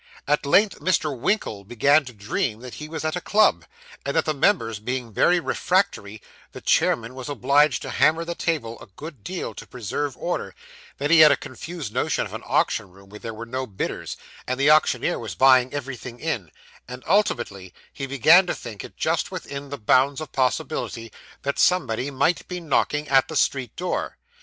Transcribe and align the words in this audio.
At 0.27 0.47
length 0.47 0.79
Mr. 0.79 1.15
Winkle 1.15 1.63
began 1.63 2.05
to 2.05 2.11
dream 2.11 2.61
that 2.61 2.73
he 2.73 2.89
was 2.89 3.05
at 3.05 3.15
a 3.15 3.21
club, 3.21 3.65
and 4.03 4.15
that 4.15 4.25
the 4.25 4.33
members 4.33 4.79
being 4.79 5.13
very 5.13 5.39
refractory, 5.39 6.23
the 6.53 6.59
chairman 6.59 7.13
was 7.13 7.29
obliged 7.29 7.83
to 7.83 7.91
hammer 7.91 8.25
the 8.25 8.33
table 8.33 8.81
a 8.81 8.87
good 8.87 9.23
deal 9.23 9.53
to 9.53 9.67
preserve 9.67 10.17
order; 10.17 10.55
then 10.97 11.11
he 11.11 11.19
had 11.19 11.31
a 11.31 11.37
confused 11.37 11.93
notion 11.93 12.25
of 12.25 12.33
an 12.33 12.41
auction 12.47 12.89
room 12.89 13.09
where 13.11 13.19
there 13.19 13.31
were 13.35 13.45
no 13.45 13.67
bidders, 13.67 14.17
and 14.47 14.59
the 14.59 14.71
auctioneer 14.71 15.19
was 15.19 15.35
buying 15.35 15.71
everything 15.71 16.19
in; 16.19 16.49
and 16.87 17.03
ultimately 17.07 17.71
he 17.93 18.07
began 18.07 18.47
to 18.47 18.55
think 18.55 18.83
it 18.83 18.97
just 18.97 19.29
within 19.29 19.69
the 19.69 19.77
bounds 19.77 20.19
of 20.19 20.31
possibility 20.31 21.11
that 21.43 21.59
somebody 21.59 22.09
might 22.09 22.47
be 22.47 22.59
knocking 22.59 23.07
at 23.07 23.27
the 23.27 23.35
street 23.35 23.75
door. 23.75 24.17